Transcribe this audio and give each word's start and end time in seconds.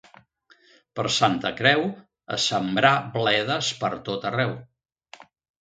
Per 0.99 1.05
Santa 1.15 1.51
Creu, 1.59 1.83
a 2.37 2.41
sembrar 2.45 2.93
bledes 3.19 3.73
per 3.85 3.93
tot 4.09 4.29
arreu. 4.31 4.57